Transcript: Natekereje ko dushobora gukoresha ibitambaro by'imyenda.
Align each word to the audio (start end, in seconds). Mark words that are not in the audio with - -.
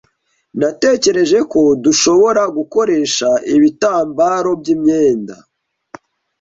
Natekereje 0.59 1.39
ko 1.51 1.61
dushobora 1.83 2.41
gukoresha 2.57 3.29
ibitambaro 3.55 4.51
by'imyenda. 4.61 5.35